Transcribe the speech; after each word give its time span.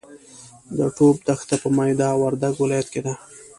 د 0.77 0.79
ټوپ 0.95 1.15
دښته 1.27 1.55
په 1.63 1.67
میدا 1.77 2.09
وردګ 2.21 2.53
ولایت 2.59 2.87
کې 2.93 3.01
ده. 3.05 3.13